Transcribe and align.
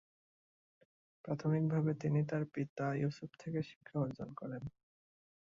প্রাথমিকভাবে 1.25 1.91
তিনি 2.01 2.19
তার 2.29 2.43
পিতা 2.53 2.85
ইউসুফ 2.95 3.31
থেকে 3.41 3.59
শিক্ষা 3.69 3.95
অর্জন 3.99 4.29
করেন। 4.33 4.63